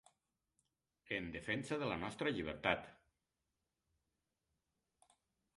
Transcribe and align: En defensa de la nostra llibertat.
En 1.17 1.27
defensa 1.35 1.77
de 1.83 1.91
la 1.91 1.99
nostra 2.05 2.33
llibertat. 2.39 2.89